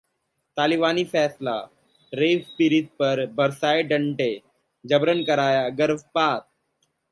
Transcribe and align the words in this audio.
तालिबानी 0.57 1.03
फैसला: 1.05 1.53
रेप 2.13 2.45
पीड़िता 2.57 2.95
पर 2.99 3.25
बरसाए 3.35 3.83
डंडे, 3.83 4.31
जबरन 4.85 5.23
कराया 5.23 5.67
गर्भपात 5.77 6.47